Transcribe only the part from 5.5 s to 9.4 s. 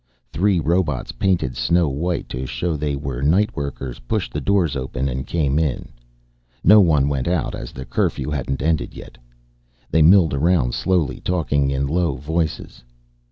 in. No one went out as the curfew hadn't ended yet.